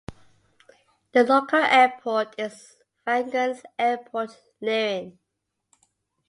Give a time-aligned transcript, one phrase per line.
[1.13, 5.19] The local airport is Fagernes Airport, Leirin.